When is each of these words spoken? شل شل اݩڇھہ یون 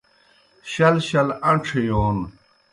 شل 0.71 0.95
شل 1.07 1.27
اݩڇھہ 1.47 1.79
یون 1.87 2.17